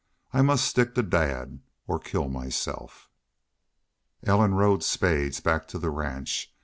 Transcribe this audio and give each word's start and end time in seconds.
I 0.33 0.41
must 0.41 0.65
stick 0.65 0.95
to 0.95 1.03
Dad.... 1.03 1.59
or 1.85 1.99
kill 1.99 2.27
myself?" 2.27 3.07
Ellen 4.23 4.55
rode 4.55 4.81
Spades 4.83 5.41
back 5.41 5.67
to 5.67 5.77
the 5.77 5.91
ranch. 5.91 6.51